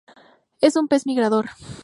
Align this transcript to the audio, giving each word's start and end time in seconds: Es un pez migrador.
Es 0.61 0.75
un 0.77 0.87
pez 0.87 1.05
migrador. 1.05 1.51